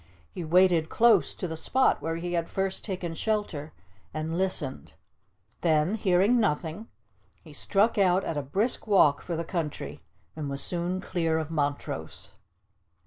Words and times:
He 0.31 0.43
waited 0.43 0.89
close 0.89 1.31
to 1.35 1.47
the 1.47 1.55
spot 1.55 2.01
where 2.01 2.15
he 2.15 2.33
had 2.33 2.49
first 2.49 2.83
taken 2.83 3.13
shelter, 3.13 3.71
and 4.15 4.35
listened; 4.35 4.93
then, 5.61 5.93
hearing 5.93 6.39
nothing, 6.39 6.87
he 7.43 7.53
struck 7.53 7.99
out 7.99 8.23
at 8.23 8.35
a 8.35 8.41
brisk 8.41 8.87
walk 8.87 9.21
for 9.21 9.35
the 9.35 9.43
country, 9.43 10.01
and 10.35 10.49
was 10.49 10.63
soon 10.63 11.01
clear 11.01 11.37
of 11.37 11.51
Montrose. 11.51 12.29